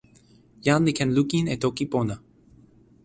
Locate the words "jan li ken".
0.65-1.13